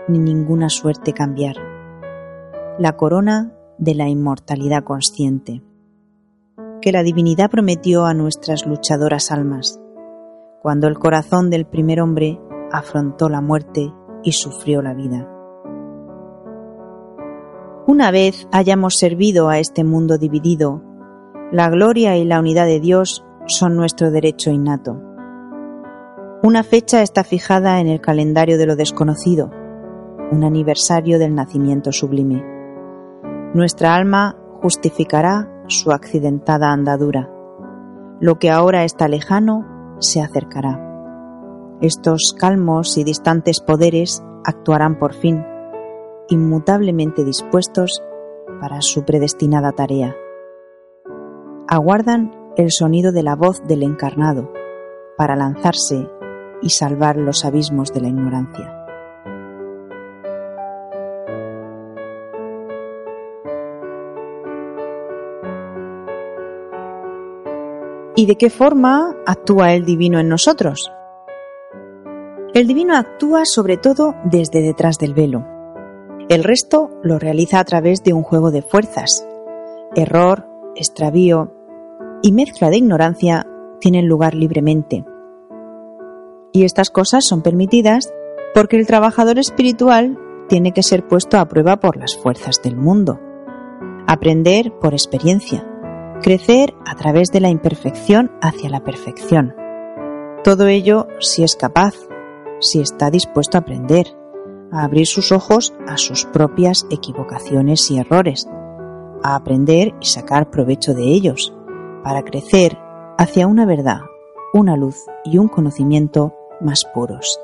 ni 0.08 0.18
ninguna 0.18 0.70
suerte 0.70 1.12
cambiar. 1.12 1.56
La 2.78 2.96
corona 2.96 3.55
de 3.78 3.94
la 3.94 4.08
inmortalidad 4.08 4.84
consciente, 4.84 5.62
que 6.80 6.92
la 6.92 7.02
divinidad 7.02 7.50
prometió 7.50 8.04
a 8.04 8.14
nuestras 8.14 8.66
luchadoras 8.66 9.30
almas, 9.30 9.80
cuando 10.62 10.88
el 10.88 10.98
corazón 10.98 11.50
del 11.50 11.66
primer 11.66 12.00
hombre 12.00 12.40
afrontó 12.72 13.28
la 13.28 13.40
muerte 13.40 13.92
y 14.22 14.32
sufrió 14.32 14.82
la 14.82 14.94
vida. 14.94 15.28
Una 17.86 18.10
vez 18.10 18.48
hayamos 18.50 18.96
servido 18.96 19.48
a 19.48 19.58
este 19.58 19.84
mundo 19.84 20.18
dividido, 20.18 20.82
la 21.52 21.70
gloria 21.70 22.16
y 22.16 22.24
la 22.24 22.40
unidad 22.40 22.66
de 22.66 22.80
Dios 22.80 23.24
son 23.46 23.76
nuestro 23.76 24.10
derecho 24.10 24.50
innato. 24.50 25.00
Una 26.42 26.62
fecha 26.64 27.02
está 27.02 27.24
fijada 27.24 27.80
en 27.80 27.86
el 27.86 28.00
calendario 28.00 28.58
de 28.58 28.66
lo 28.66 28.74
desconocido, 28.74 29.50
un 30.32 30.42
aniversario 30.42 31.18
del 31.18 31.34
nacimiento 31.34 31.92
sublime. 31.92 32.55
Nuestra 33.56 33.94
alma 33.94 34.36
justificará 34.60 35.50
su 35.66 35.90
accidentada 35.90 36.72
andadura. 36.72 37.30
Lo 38.20 38.38
que 38.38 38.50
ahora 38.50 38.84
está 38.84 39.08
lejano 39.08 39.96
se 39.98 40.20
acercará. 40.20 40.78
Estos 41.80 42.34
calmos 42.38 42.98
y 42.98 43.04
distantes 43.04 43.62
poderes 43.62 44.22
actuarán 44.44 44.98
por 44.98 45.14
fin, 45.14 45.42
inmutablemente 46.28 47.24
dispuestos 47.24 48.02
para 48.60 48.82
su 48.82 49.06
predestinada 49.06 49.72
tarea. 49.72 50.14
Aguardan 51.66 52.32
el 52.58 52.70
sonido 52.70 53.10
de 53.10 53.22
la 53.22 53.36
voz 53.36 53.62
del 53.66 53.84
encarnado 53.84 54.52
para 55.16 55.34
lanzarse 55.34 56.10
y 56.60 56.68
salvar 56.68 57.16
los 57.16 57.46
abismos 57.46 57.90
de 57.94 58.02
la 58.02 58.08
ignorancia. 58.08 58.75
¿Y 68.18 68.24
de 68.24 68.36
qué 68.36 68.48
forma 68.48 69.14
actúa 69.26 69.74
el 69.74 69.84
divino 69.84 70.18
en 70.18 70.30
nosotros? 70.30 70.90
El 72.54 72.66
divino 72.66 72.96
actúa 72.96 73.42
sobre 73.44 73.76
todo 73.76 74.14
desde 74.24 74.62
detrás 74.62 74.96
del 74.98 75.12
velo. 75.12 75.44
El 76.30 76.42
resto 76.42 76.88
lo 77.02 77.18
realiza 77.18 77.60
a 77.60 77.64
través 77.64 78.02
de 78.02 78.14
un 78.14 78.22
juego 78.22 78.50
de 78.50 78.62
fuerzas. 78.62 79.28
Error, 79.94 80.48
extravío 80.74 81.52
y 82.22 82.32
mezcla 82.32 82.70
de 82.70 82.78
ignorancia 82.78 83.46
tienen 83.80 84.08
lugar 84.08 84.34
libremente. 84.34 85.04
Y 86.52 86.64
estas 86.64 86.88
cosas 86.88 87.22
son 87.28 87.42
permitidas 87.42 88.14
porque 88.54 88.76
el 88.76 88.86
trabajador 88.86 89.38
espiritual 89.38 90.18
tiene 90.48 90.72
que 90.72 90.82
ser 90.82 91.06
puesto 91.06 91.38
a 91.38 91.48
prueba 91.48 91.80
por 91.80 91.98
las 91.98 92.16
fuerzas 92.16 92.62
del 92.62 92.76
mundo. 92.76 93.20
Aprender 94.06 94.72
por 94.80 94.94
experiencia. 94.94 95.66
Crecer 96.22 96.74
a 96.84 96.96
través 96.96 97.30
de 97.30 97.40
la 97.40 97.50
imperfección 97.50 98.32
hacia 98.40 98.68
la 98.68 98.82
perfección. 98.82 99.54
Todo 100.42 100.66
ello 100.66 101.06
si 101.20 101.44
es 101.44 101.56
capaz, 101.56 101.94
si 102.60 102.80
está 102.80 103.10
dispuesto 103.10 103.58
a 103.58 103.60
aprender, 103.60 104.16
a 104.72 104.84
abrir 104.84 105.06
sus 105.06 105.30
ojos 105.30 105.74
a 105.86 105.96
sus 105.96 106.24
propias 106.24 106.86
equivocaciones 106.90 107.90
y 107.90 107.98
errores, 107.98 108.48
a 109.22 109.36
aprender 109.36 109.94
y 110.00 110.06
sacar 110.06 110.50
provecho 110.50 110.94
de 110.94 111.04
ellos, 111.04 111.54
para 112.02 112.22
crecer 112.22 112.76
hacia 113.18 113.46
una 113.46 113.66
verdad, 113.66 114.00
una 114.52 114.76
luz 114.76 115.04
y 115.24 115.38
un 115.38 115.48
conocimiento 115.48 116.34
más 116.60 116.84
puros. 116.92 117.40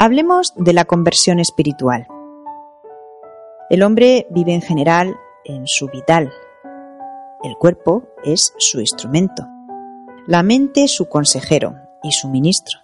Hablemos 0.00 0.54
de 0.54 0.72
la 0.72 0.84
conversión 0.84 1.40
espiritual. 1.40 2.06
El 3.68 3.82
hombre 3.82 4.28
vive 4.30 4.54
en 4.54 4.62
general 4.62 5.16
en 5.44 5.64
su 5.66 5.88
vital. 5.88 6.32
El 7.42 7.56
cuerpo 7.56 8.04
es 8.22 8.54
su 8.58 8.78
instrumento. 8.78 9.44
La 10.28 10.44
mente 10.44 10.86
su 10.86 11.08
consejero 11.08 11.74
y 12.04 12.12
su 12.12 12.28
ministro. 12.28 12.78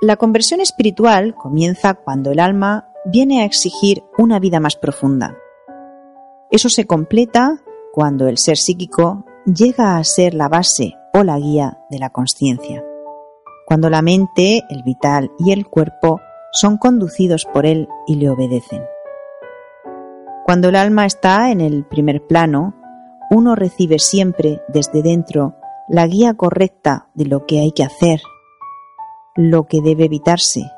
La 0.00 0.16
conversión 0.16 0.62
espiritual 0.62 1.34
comienza 1.34 1.92
cuando 1.92 2.30
el 2.30 2.40
alma 2.40 2.88
viene 3.04 3.42
a 3.42 3.44
exigir 3.44 4.02
una 4.16 4.38
vida 4.38 4.60
más 4.60 4.76
profunda. 4.76 5.36
Eso 6.50 6.70
se 6.70 6.86
completa 6.86 7.62
cuando 7.92 8.28
el 8.28 8.38
ser 8.38 8.56
psíquico 8.56 9.26
llega 9.44 9.98
a 9.98 10.04
ser 10.04 10.32
la 10.32 10.48
base 10.48 10.94
o 11.12 11.22
la 11.22 11.38
guía 11.38 11.80
de 11.90 11.98
la 11.98 12.08
conciencia. 12.08 12.82
Cuando 13.66 13.88
la 13.88 14.02
mente, 14.02 14.62
el 14.68 14.82
vital 14.82 15.30
y 15.38 15.52
el 15.52 15.66
cuerpo 15.66 16.20
son 16.52 16.76
conducidos 16.76 17.46
por 17.46 17.66
él 17.66 17.88
y 18.06 18.16
le 18.16 18.28
obedecen. 18.28 18.82
Cuando 20.44 20.68
el 20.68 20.76
alma 20.76 21.06
está 21.06 21.50
en 21.50 21.60
el 21.60 21.84
primer 21.84 22.26
plano, 22.26 22.74
uno 23.30 23.54
recibe 23.54 23.98
siempre 23.98 24.60
desde 24.68 25.02
dentro 25.02 25.56
la 25.88 26.06
guía 26.06 26.34
correcta 26.34 27.08
de 27.14 27.24
lo 27.24 27.46
que 27.46 27.60
hay 27.60 27.72
que 27.72 27.82
hacer, 27.82 28.20
lo 29.34 29.64
que 29.64 29.80
debe 29.80 30.04
evitarse, 30.04 30.70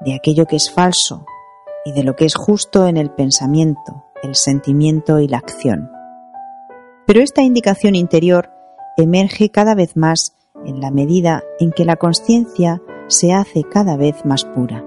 de 0.00 0.14
aquello 0.14 0.46
que 0.46 0.56
es 0.56 0.70
falso 0.70 1.24
y 1.84 1.92
de 1.92 2.02
lo 2.02 2.16
que 2.16 2.24
es 2.24 2.34
justo 2.34 2.88
en 2.88 2.96
el 2.96 3.10
pensamiento, 3.10 4.04
el 4.22 4.34
sentimiento 4.34 5.20
y 5.20 5.28
la 5.28 5.38
acción. 5.38 5.90
Pero 7.06 7.20
esta 7.20 7.42
indicación 7.42 7.94
interior 7.94 8.50
emerge 8.96 9.50
cada 9.50 9.74
vez 9.74 9.96
más 9.96 10.36
en 10.66 10.80
la 10.80 10.90
medida 10.90 11.42
en 11.58 11.70
que 11.70 11.84
la 11.84 11.96
conciencia 11.96 12.82
se 13.06 13.32
hace 13.32 13.64
cada 13.64 13.96
vez 13.96 14.24
más 14.24 14.44
pura. 14.44 14.84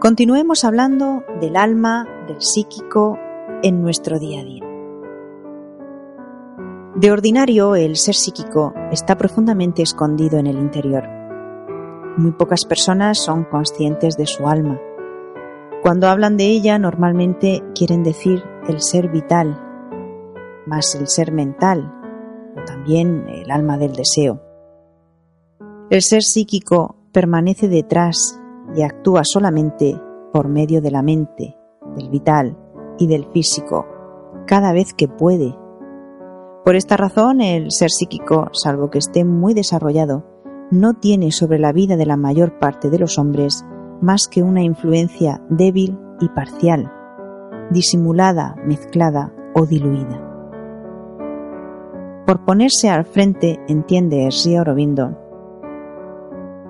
Continuemos 0.00 0.64
hablando 0.64 1.24
del 1.40 1.56
alma, 1.56 2.06
del 2.28 2.42
psíquico, 2.42 3.18
en 3.62 3.80
nuestro 3.80 4.18
día 4.18 4.42
a 4.42 4.44
día. 4.44 4.64
De 6.94 7.10
ordinario, 7.10 7.74
el 7.74 7.96
ser 7.96 8.14
psíquico 8.14 8.74
está 8.92 9.16
profundamente 9.16 9.82
escondido 9.82 10.38
en 10.38 10.46
el 10.46 10.58
interior. 10.58 11.08
Muy 12.18 12.32
pocas 12.32 12.66
personas 12.66 13.18
son 13.18 13.44
conscientes 13.44 14.16
de 14.16 14.26
su 14.26 14.46
alma. 14.46 14.78
Cuando 15.84 16.08
hablan 16.08 16.38
de 16.38 16.46
ella, 16.46 16.78
normalmente 16.78 17.62
quieren 17.74 18.04
decir 18.04 18.42
el 18.66 18.80
ser 18.80 19.10
vital, 19.10 19.60
más 20.66 20.94
el 20.94 21.08
ser 21.08 21.30
mental, 21.30 21.92
o 22.56 22.64
también 22.64 23.26
el 23.28 23.50
alma 23.50 23.76
del 23.76 23.92
deseo. 23.92 24.40
El 25.90 26.00
ser 26.00 26.22
psíquico 26.22 26.96
permanece 27.12 27.68
detrás 27.68 28.40
y 28.74 28.80
actúa 28.80 29.24
solamente 29.24 30.00
por 30.32 30.48
medio 30.48 30.80
de 30.80 30.90
la 30.90 31.02
mente, 31.02 31.54
del 31.94 32.08
vital 32.08 32.56
y 32.98 33.06
del 33.06 33.26
físico, 33.34 33.86
cada 34.46 34.72
vez 34.72 34.94
que 34.94 35.06
puede. 35.06 35.54
Por 36.64 36.76
esta 36.76 36.96
razón, 36.96 37.42
el 37.42 37.70
ser 37.70 37.90
psíquico, 37.90 38.48
salvo 38.54 38.88
que 38.88 39.00
esté 39.00 39.26
muy 39.26 39.52
desarrollado, 39.52 40.24
no 40.70 40.94
tiene 40.94 41.30
sobre 41.30 41.58
la 41.58 41.72
vida 41.72 41.98
de 41.98 42.06
la 42.06 42.16
mayor 42.16 42.58
parte 42.58 42.88
de 42.88 42.98
los 42.98 43.18
hombres 43.18 43.66
más 44.04 44.28
que 44.28 44.42
una 44.42 44.62
influencia 44.62 45.40
débil 45.48 45.98
y 46.20 46.28
parcial, 46.28 46.92
disimulada, 47.70 48.54
mezclada 48.66 49.34
o 49.54 49.64
diluida. 49.64 50.20
Por 52.26 52.44
ponerse 52.44 52.90
al 52.90 53.06
frente, 53.06 53.60
entiende 53.66 54.30
Sri 54.30 54.56
Aurobindo, 54.56 55.18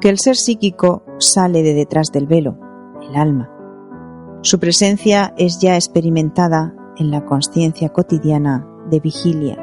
que 0.00 0.08
el 0.08 0.18
ser 0.18 0.36
psíquico 0.36 1.02
sale 1.18 1.62
de 1.62 1.74
detrás 1.74 2.12
del 2.12 2.26
velo, 2.26 2.56
el 3.02 3.16
alma. 3.16 3.50
Su 4.42 4.60
presencia 4.60 5.34
es 5.36 5.58
ya 5.60 5.74
experimentada 5.74 6.74
en 6.96 7.10
la 7.10 7.24
conciencia 7.24 7.88
cotidiana 7.88 8.66
de 8.90 9.00
vigilia, 9.00 9.58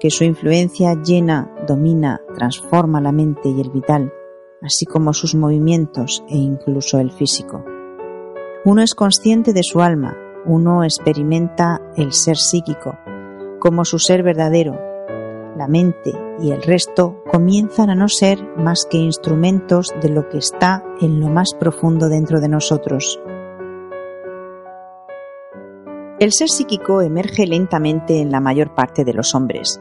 que 0.00 0.10
su 0.10 0.24
influencia 0.24 0.94
llena, 1.02 1.50
domina, 1.66 2.20
transforma 2.34 3.00
la 3.00 3.12
mente 3.12 3.48
y 3.48 3.60
el 3.60 3.70
vital, 3.70 4.12
así 4.64 4.86
como 4.86 5.12
sus 5.12 5.34
movimientos 5.34 6.24
e 6.28 6.36
incluso 6.36 6.98
el 6.98 7.12
físico. 7.12 7.64
Uno 8.64 8.82
es 8.82 8.94
consciente 8.94 9.52
de 9.52 9.62
su 9.62 9.82
alma, 9.82 10.16
uno 10.46 10.84
experimenta 10.84 11.80
el 11.96 12.12
ser 12.12 12.36
psíquico 12.36 12.96
como 13.64 13.86
su 13.86 13.98
ser 13.98 14.22
verdadero, 14.22 14.78
la 15.56 15.66
mente 15.68 16.12
y 16.38 16.50
el 16.50 16.62
resto 16.62 17.22
comienzan 17.30 17.88
a 17.88 17.94
no 17.94 18.10
ser 18.10 18.38
más 18.58 18.86
que 18.90 18.98
instrumentos 18.98 19.94
de 20.02 20.10
lo 20.10 20.28
que 20.28 20.36
está 20.36 20.84
en 21.00 21.18
lo 21.18 21.28
más 21.28 21.54
profundo 21.54 22.10
dentro 22.10 22.42
de 22.42 22.48
nosotros. 22.50 23.18
El 26.20 26.32
ser 26.32 26.50
psíquico 26.50 27.00
emerge 27.00 27.46
lentamente 27.46 28.20
en 28.20 28.30
la 28.30 28.40
mayor 28.40 28.74
parte 28.74 29.02
de 29.02 29.14
los 29.14 29.34
hombres, 29.34 29.80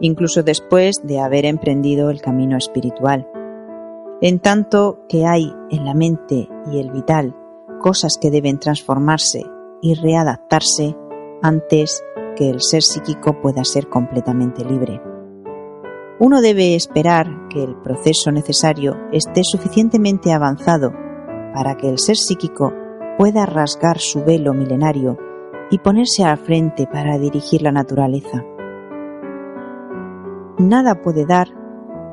incluso 0.00 0.44
después 0.44 0.94
de 1.02 1.18
haber 1.18 1.46
emprendido 1.46 2.10
el 2.10 2.20
camino 2.20 2.56
espiritual. 2.56 3.28
En 4.22 4.38
tanto 4.38 5.00
que 5.10 5.26
hay 5.26 5.52
en 5.70 5.84
la 5.84 5.92
mente 5.92 6.48
y 6.72 6.78
el 6.78 6.90
vital 6.90 7.36
cosas 7.80 8.16
que 8.18 8.30
deben 8.30 8.58
transformarse 8.58 9.44
y 9.82 9.94
readaptarse 9.94 10.96
antes 11.42 12.02
que 12.34 12.48
el 12.48 12.62
ser 12.62 12.82
psíquico 12.82 13.40
pueda 13.42 13.62
ser 13.64 13.88
completamente 13.88 14.64
libre. 14.64 15.02
Uno 16.18 16.40
debe 16.40 16.74
esperar 16.74 17.26
que 17.50 17.62
el 17.62 17.76
proceso 17.82 18.32
necesario 18.32 18.96
esté 19.12 19.42
suficientemente 19.44 20.32
avanzado 20.32 20.92
para 21.54 21.76
que 21.76 21.90
el 21.90 21.98
ser 21.98 22.16
psíquico 22.16 22.72
pueda 23.18 23.44
rasgar 23.44 23.98
su 23.98 24.24
velo 24.24 24.54
milenario 24.54 25.18
y 25.70 25.78
ponerse 25.78 26.24
al 26.24 26.38
frente 26.38 26.86
para 26.86 27.18
dirigir 27.18 27.60
la 27.60 27.72
naturaleza. 27.72 28.42
Nada 30.58 31.02
puede 31.02 31.26
dar 31.26 31.48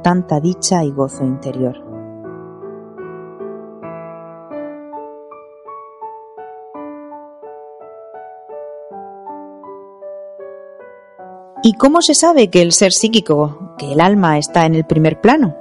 tanta 0.03 0.41
dicha 0.41 0.83
y 0.83 0.91
gozo 0.91 1.23
interior. 1.23 1.92
¿Y 11.65 11.75
cómo 11.75 12.01
se 12.01 12.13
sabe 12.13 12.49
que 12.49 12.61
el 12.61 12.73
ser 12.73 12.91
psíquico, 12.91 13.73
que 13.77 13.93
el 13.93 14.01
alma 14.01 14.37
está 14.37 14.65
en 14.65 14.75
el 14.75 14.83
primer 14.83 15.21
plano? 15.21 15.55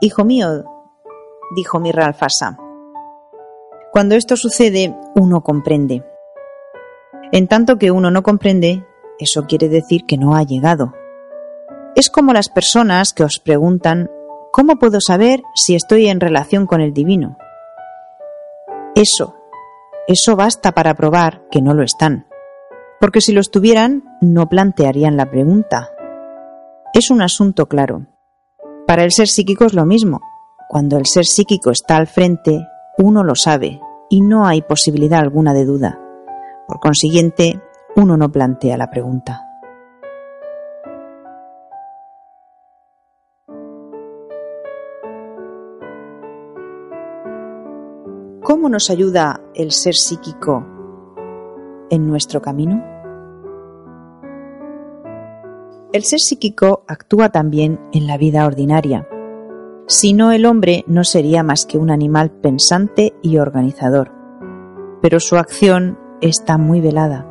Hijo 0.00 0.24
mío, 0.24 0.64
dijo 1.54 1.78
Mirra 1.78 2.06
Alfasa, 2.06 2.58
cuando 3.92 4.16
esto 4.16 4.36
sucede 4.36 4.92
uno 5.14 5.42
comprende. 5.42 6.04
En 7.30 7.46
tanto 7.46 7.78
que 7.78 7.92
uno 7.92 8.10
no 8.10 8.24
comprende, 8.24 8.84
eso 9.20 9.44
quiere 9.44 9.68
decir 9.68 10.04
que 10.04 10.18
no 10.18 10.34
ha 10.34 10.42
llegado. 10.42 10.92
Es 11.94 12.10
como 12.10 12.32
las 12.32 12.48
personas 12.48 13.12
que 13.12 13.22
os 13.22 13.38
preguntan 13.38 14.10
¿cómo 14.50 14.80
puedo 14.80 15.00
saber 15.00 15.44
si 15.54 15.76
estoy 15.76 16.08
en 16.08 16.18
relación 16.18 16.66
con 16.66 16.80
el 16.80 16.92
divino? 16.92 17.38
Eso, 18.96 19.36
eso 20.08 20.34
basta 20.34 20.72
para 20.72 20.94
probar 20.94 21.46
que 21.52 21.62
no 21.62 21.72
lo 21.72 21.84
están 21.84 22.26
porque 23.04 23.20
si 23.20 23.32
lo 23.32 23.42
estuvieran 23.42 24.02
no 24.22 24.48
plantearían 24.48 25.18
la 25.18 25.30
pregunta. 25.30 25.90
Es 26.94 27.10
un 27.10 27.20
asunto 27.20 27.66
claro. 27.66 28.06
Para 28.86 29.04
el 29.04 29.12
ser 29.12 29.28
psíquico 29.28 29.66
es 29.66 29.74
lo 29.74 29.84
mismo. 29.84 30.22
Cuando 30.70 30.96
el 30.96 31.04
ser 31.04 31.26
psíquico 31.26 31.70
está 31.70 31.96
al 31.96 32.06
frente, 32.06 32.66
uno 32.96 33.22
lo 33.22 33.34
sabe 33.34 33.78
y 34.08 34.22
no 34.22 34.46
hay 34.46 34.62
posibilidad 34.62 35.20
alguna 35.20 35.52
de 35.52 35.66
duda. 35.66 36.00
Por 36.66 36.80
consiguiente, 36.80 37.60
uno 37.94 38.16
no 38.16 38.32
plantea 38.32 38.78
la 38.78 38.88
pregunta. 38.88 39.42
¿Cómo 48.42 48.70
nos 48.70 48.88
ayuda 48.88 49.42
el 49.54 49.72
ser 49.72 49.92
psíquico 49.92 50.64
en 51.90 52.06
nuestro 52.06 52.40
camino? 52.40 52.93
El 55.94 56.02
ser 56.02 56.18
psíquico 56.18 56.82
actúa 56.88 57.28
también 57.28 57.78
en 57.92 58.08
la 58.08 58.18
vida 58.18 58.46
ordinaria. 58.46 59.06
Si 59.86 60.12
no, 60.12 60.32
el 60.32 60.44
hombre 60.44 60.82
no 60.88 61.04
sería 61.04 61.44
más 61.44 61.66
que 61.66 61.78
un 61.78 61.88
animal 61.88 62.32
pensante 62.32 63.14
y 63.22 63.38
organizador. 63.38 64.10
Pero 65.00 65.20
su 65.20 65.36
acción 65.36 65.96
está 66.20 66.58
muy 66.58 66.80
velada. 66.80 67.28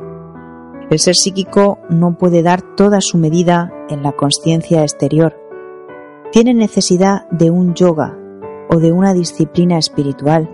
El 0.90 0.98
ser 0.98 1.14
psíquico 1.14 1.78
no 1.90 2.16
puede 2.16 2.42
dar 2.42 2.62
toda 2.74 3.02
su 3.02 3.18
medida 3.18 3.70
en 3.90 4.02
la 4.02 4.12
conciencia 4.12 4.80
exterior. 4.80 5.36
Tiene 6.32 6.54
necesidad 6.54 7.28
de 7.28 7.50
un 7.50 7.74
yoga 7.74 8.18
o 8.70 8.78
de 8.78 8.92
una 8.92 9.12
disciplina 9.12 9.76
espiritual 9.76 10.48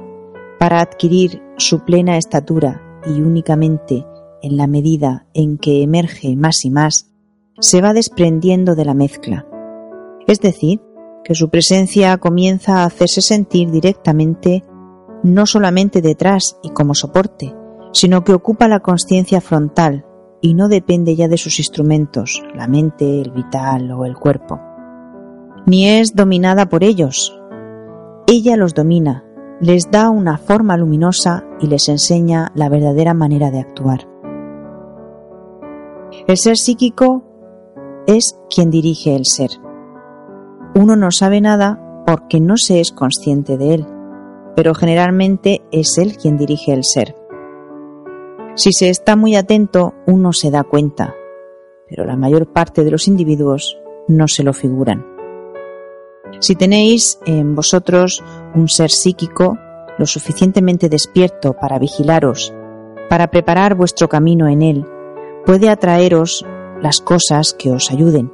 para 0.58 0.80
adquirir 0.80 1.44
su 1.58 1.84
plena 1.84 2.16
estatura 2.16 2.82
y 3.06 3.20
únicamente 3.20 4.04
en 4.42 4.56
la 4.56 4.66
medida 4.66 5.28
en 5.32 5.58
que 5.58 5.84
emerge 5.84 6.34
más 6.34 6.64
y 6.64 6.70
más 6.70 7.09
se 7.60 7.80
va 7.80 7.92
desprendiendo 7.92 8.74
de 8.74 8.84
la 8.84 8.94
mezcla. 8.94 9.46
Es 10.26 10.40
decir, 10.40 10.80
que 11.24 11.34
su 11.34 11.50
presencia 11.50 12.16
comienza 12.18 12.78
a 12.78 12.86
hacerse 12.86 13.20
sentir 13.20 13.70
directamente 13.70 14.64
no 15.22 15.46
solamente 15.46 16.00
detrás 16.00 16.58
y 16.62 16.70
como 16.70 16.94
soporte, 16.94 17.54
sino 17.92 18.24
que 18.24 18.32
ocupa 18.32 18.68
la 18.68 18.80
conciencia 18.80 19.40
frontal 19.40 20.06
y 20.40 20.54
no 20.54 20.68
depende 20.68 21.16
ya 21.16 21.28
de 21.28 21.36
sus 21.36 21.58
instrumentos, 21.58 22.42
la 22.54 22.66
mente, 22.66 23.20
el 23.20 23.30
vital 23.30 23.90
o 23.92 24.06
el 24.06 24.16
cuerpo. 24.16 24.58
Ni 25.66 25.86
es 25.86 26.14
dominada 26.14 26.68
por 26.68 26.82
ellos. 26.82 27.38
Ella 28.26 28.56
los 28.56 28.74
domina, 28.74 29.24
les 29.60 29.90
da 29.90 30.08
una 30.08 30.38
forma 30.38 30.78
luminosa 30.78 31.44
y 31.60 31.66
les 31.66 31.88
enseña 31.88 32.50
la 32.54 32.70
verdadera 32.70 33.12
manera 33.12 33.50
de 33.50 33.60
actuar. 33.60 34.08
El 36.26 36.38
ser 36.38 36.56
psíquico 36.56 37.29
es 38.16 38.38
quien 38.54 38.70
dirige 38.70 39.14
el 39.14 39.24
ser. 39.24 39.50
Uno 40.74 40.96
no 40.96 41.10
sabe 41.10 41.40
nada 41.40 42.04
porque 42.06 42.40
no 42.40 42.56
se 42.56 42.80
es 42.80 42.92
consciente 42.92 43.56
de 43.56 43.74
él, 43.74 43.86
pero 44.56 44.74
generalmente 44.74 45.62
es 45.70 45.96
él 45.98 46.16
quien 46.16 46.36
dirige 46.36 46.72
el 46.72 46.84
ser. 46.84 47.14
Si 48.56 48.72
se 48.72 48.90
está 48.90 49.14
muy 49.14 49.36
atento, 49.36 49.94
uno 50.06 50.32
se 50.32 50.50
da 50.50 50.64
cuenta, 50.64 51.14
pero 51.88 52.04
la 52.04 52.16
mayor 52.16 52.52
parte 52.52 52.82
de 52.84 52.90
los 52.90 53.06
individuos 53.06 53.78
no 54.08 54.26
se 54.26 54.42
lo 54.42 54.52
figuran. 54.52 55.06
Si 56.40 56.56
tenéis 56.56 57.20
en 57.26 57.54
vosotros 57.54 58.24
un 58.54 58.68
ser 58.68 58.90
psíquico 58.90 59.56
lo 59.98 60.06
suficientemente 60.06 60.88
despierto 60.88 61.52
para 61.52 61.78
vigilaros, 61.78 62.52
para 63.08 63.30
preparar 63.30 63.74
vuestro 63.74 64.08
camino 64.08 64.48
en 64.48 64.62
él, 64.62 64.86
puede 65.44 65.68
atraeros 65.68 66.44
las 66.82 67.00
cosas 67.00 67.54
que 67.58 67.70
os 67.70 67.90
ayuden, 67.90 68.32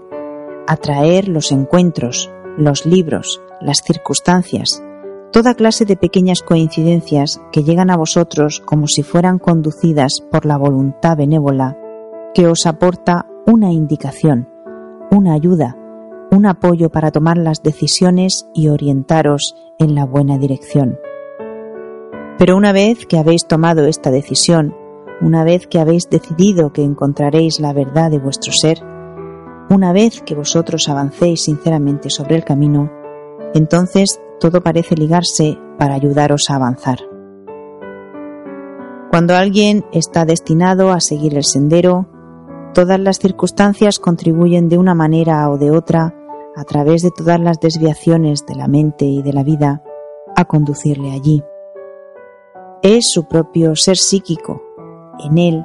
atraer 0.67 1.29
los 1.29 1.53
encuentros, 1.53 2.31
los 2.57 2.87
libros, 2.87 3.43
las 3.61 3.83
circunstancias, 3.83 4.83
toda 5.33 5.55
clase 5.55 5.85
de 5.85 5.97
pequeñas 5.97 6.43
coincidencias 6.43 7.41
que 7.53 7.65
llegan 7.65 7.91
a 7.91 7.97
vosotros 7.97 8.63
como 8.65 8.87
si 8.87 9.03
fueran 9.03 9.39
conducidas 9.39 10.21
por 10.31 10.47
la 10.47 10.57
voluntad 10.57 11.17
benévola 11.17 11.77
que 12.35 12.47
os 12.47 12.67
aporta 12.67 13.27
una 13.47 13.73
indicación, 13.73 14.49
una 15.11 15.35
ayuda, 15.35 15.77
un 16.31 16.47
apoyo 16.47 16.91
para 16.91 17.11
tomar 17.11 17.39
las 17.39 17.63
decisiones 17.63 18.49
y 18.55 18.69
orientaros 18.69 19.55
en 19.79 19.95
la 19.95 20.05
buena 20.05 20.39
dirección. 20.39 20.99
Pero 22.39 22.57
una 22.57 22.73
vez 22.73 23.07
que 23.07 23.19
habéis 23.19 23.47
tomado 23.47 23.87
esta 23.87 24.11
decisión, 24.11 24.75
una 25.21 25.45
vez 25.45 25.67
que 25.67 25.79
habéis 25.79 26.09
decidido 26.11 26.73
que 26.73 26.83
encontraréis 26.83 27.61
la 27.61 27.73
verdad 27.73 28.11
de 28.11 28.19
vuestro 28.19 28.53
ser, 28.53 28.83
una 29.71 29.93
vez 29.93 30.23
que 30.23 30.35
vosotros 30.35 30.89
avancéis 30.89 31.45
sinceramente 31.45 32.11
sobre 32.11 32.37
el 32.37 32.45
camino, 32.45 32.91
entonces 33.55 34.21
todo 34.39 34.63
parece 34.63 34.95
ligarse 34.95 35.59
para 35.79 35.95
ayudaros 35.95 36.51
a 36.51 36.57
avanzar. 36.57 36.99
Cuando 39.11 39.35
alguien 39.35 39.85
está 39.93 40.25
destinado 40.25 40.93
a 40.93 41.01
seguir 41.01 41.35
el 41.35 41.45
sendero, 41.45 42.07
todas 42.75 43.01
las 43.01 43.19
circunstancias 43.19 43.99
contribuyen 43.99 44.69
de 44.69 44.77
una 44.77 44.95
manera 44.95 45.49
o 45.51 45.57
de 45.57 45.71
otra, 45.71 46.15
a 46.55 46.65
través 46.65 47.03
de 47.03 47.11
todas 47.11 47.41
las 47.41 47.59
desviaciones 47.59 48.45
de 48.47 48.55
la 48.55 48.69
mente 48.69 49.07
y 49.07 49.23
de 49.23 49.33
la 49.33 49.43
vida, 49.43 49.83
a 50.37 50.45
conducirle 50.45 51.13
allí. 51.13 51.43
Es 52.83 53.11
su 53.13 53.27
propio 53.27 53.75
ser 53.75 53.97
psíquico 53.97 54.63
en 55.21 55.39
él 55.39 55.65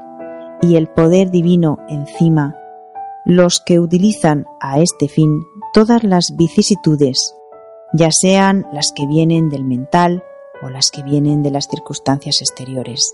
y 0.62 0.76
el 0.76 0.88
poder 0.88 1.32
divino 1.32 1.78
encima, 1.90 2.56
los 3.26 3.60
que 3.60 3.80
utilizan 3.80 4.46
a 4.60 4.80
este 4.80 5.08
fin 5.08 5.42
todas 5.74 6.04
las 6.04 6.36
vicisitudes, 6.36 7.36
ya 7.94 8.10
sean 8.12 8.66
las 8.72 8.92
que 8.92 9.06
vienen 9.08 9.50
del 9.50 9.64
mental 9.64 10.24
o 10.62 10.70
las 10.70 10.92
que 10.92 11.04
vienen 11.04 11.44
de 11.44 11.52
las 11.52 11.68
circunstancias 11.68 12.42
exteriores. 12.42 13.14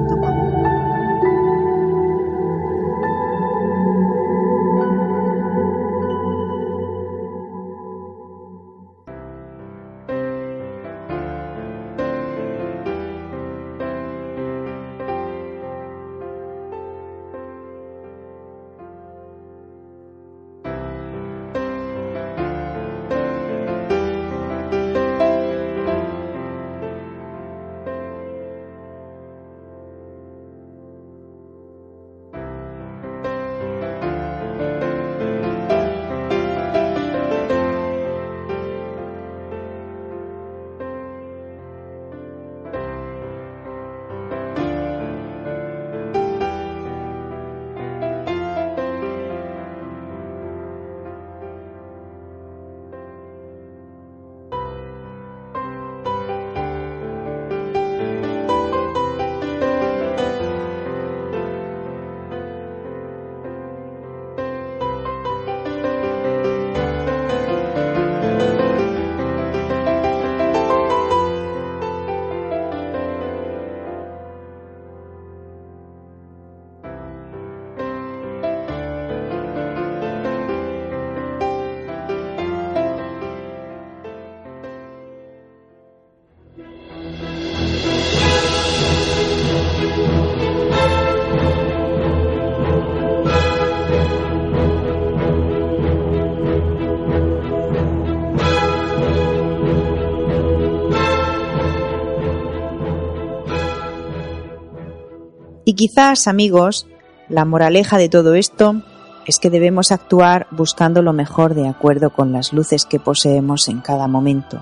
Y 105.71 105.73
quizás, 105.73 106.27
amigos, 106.27 106.85
la 107.29 107.45
moraleja 107.45 107.97
de 107.97 108.09
todo 108.09 108.35
esto 108.35 108.81
es 109.25 109.39
que 109.39 109.49
debemos 109.49 109.93
actuar 109.93 110.47
buscando 110.51 111.01
lo 111.01 111.13
mejor 111.13 111.53
de 111.55 111.65
acuerdo 111.65 112.09
con 112.09 112.33
las 112.33 112.51
luces 112.51 112.85
que 112.85 112.99
poseemos 112.99 113.69
en 113.69 113.79
cada 113.79 114.09
momento, 114.09 114.61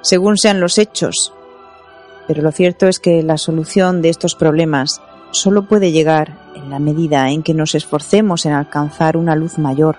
según 0.00 0.38
sean 0.38 0.60
los 0.60 0.78
hechos. 0.78 1.34
Pero 2.26 2.40
lo 2.40 2.52
cierto 2.52 2.88
es 2.88 3.00
que 3.00 3.22
la 3.22 3.36
solución 3.36 4.00
de 4.00 4.08
estos 4.08 4.34
problemas 4.34 5.02
solo 5.30 5.68
puede 5.68 5.92
llegar 5.92 6.38
en 6.54 6.70
la 6.70 6.78
medida 6.78 7.28
en 7.30 7.42
que 7.42 7.52
nos 7.52 7.74
esforcemos 7.74 8.46
en 8.46 8.54
alcanzar 8.54 9.18
una 9.18 9.36
luz 9.36 9.58
mayor, 9.58 9.96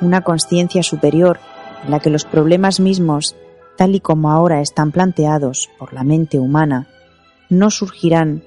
una 0.00 0.20
conciencia 0.20 0.84
superior 0.84 1.40
en 1.84 1.90
la 1.90 1.98
que 1.98 2.10
los 2.10 2.24
problemas 2.24 2.78
mismos, 2.78 3.34
tal 3.76 3.96
y 3.96 4.00
como 4.00 4.30
ahora 4.30 4.60
están 4.60 4.92
planteados 4.92 5.70
por 5.76 5.92
la 5.92 6.04
mente 6.04 6.38
humana, 6.38 6.86
no 7.48 7.72
surgirán 7.72 8.44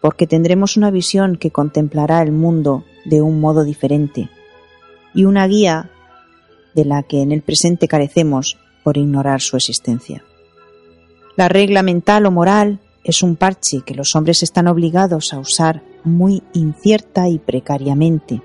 porque 0.00 0.26
tendremos 0.26 0.76
una 0.76 0.90
visión 0.90 1.36
que 1.36 1.50
contemplará 1.50 2.22
el 2.22 2.32
mundo 2.32 2.84
de 3.04 3.22
un 3.22 3.40
modo 3.40 3.64
diferente 3.64 4.28
y 5.14 5.24
una 5.24 5.46
guía 5.46 5.90
de 6.74 6.84
la 6.84 7.02
que 7.02 7.22
en 7.22 7.32
el 7.32 7.42
presente 7.42 7.88
carecemos 7.88 8.58
por 8.82 8.96
ignorar 8.96 9.40
su 9.40 9.56
existencia. 9.56 10.24
La 11.36 11.48
regla 11.48 11.82
mental 11.82 12.26
o 12.26 12.30
moral 12.30 12.80
es 13.04 13.22
un 13.22 13.36
parche 13.36 13.82
que 13.84 13.94
los 13.94 14.14
hombres 14.14 14.42
están 14.42 14.66
obligados 14.68 15.32
a 15.32 15.38
usar 15.38 15.82
muy 16.04 16.42
incierta 16.52 17.28
y 17.28 17.38
precariamente, 17.38 18.42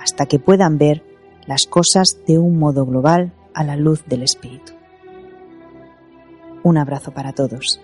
hasta 0.00 0.26
que 0.26 0.38
puedan 0.38 0.78
ver 0.78 1.02
las 1.46 1.66
cosas 1.66 2.18
de 2.26 2.38
un 2.38 2.58
modo 2.58 2.86
global 2.86 3.32
a 3.54 3.64
la 3.64 3.76
luz 3.76 4.04
del 4.06 4.22
espíritu. 4.22 4.72
Un 6.62 6.78
abrazo 6.78 7.12
para 7.12 7.32
todos. 7.32 7.80